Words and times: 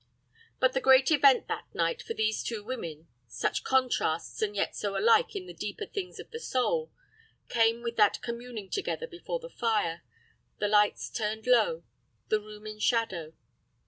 But 0.59 0.73
the 0.73 0.81
great 0.81 1.11
event 1.11 1.47
that 1.47 1.67
night 1.75 2.01
for 2.01 2.15
these 2.15 2.41
two 2.41 2.63
women, 2.63 3.07
such 3.27 3.63
contrasts 3.63 4.41
and 4.41 4.55
yet 4.55 4.75
so 4.75 4.97
alike 4.97 5.35
in 5.35 5.45
the 5.45 5.53
deeper 5.53 5.85
things 5.85 6.19
of 6.19 6.31
the 6.31 6.39
soul, 6.39 6.91
came 7.49 7.83
with 7.83 7.97
that 7.97 8.19
communing 8.23 8.67
together 8.71 9.05
before 9.05 9.37
the 9.39 9.47
fire, 9.51 10.01
the 10.57 10.67
lights 10.67 11.07
turned 11.07 11.45
low, 11.45 11.83
the 12.29 12.41
room 12.41 12.65
in 12.65 12.79
shadow. 12.79 13.33